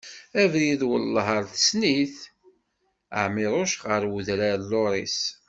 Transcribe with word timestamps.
Abrid 0.41 0.81
Welleh 0.89 1.29
ar 1.37 1.45
tessen-it, 1.53 2.17
Ɛmiruc 3.23 3.73
ɣer 3.87 4.01
udran 4.15 4.57
n 4.61 4.67
Luris. 4.69 5.19